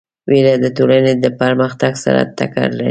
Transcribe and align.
وېره 0.29 0.53
د 0.63 0.65
ټولنې 0.77 1.13
له 1.23 1.29
پرمختګ 1.41 1.93
سره 2.05 2.21
ټکر 2.37 2.67
لري. 2.73 2.79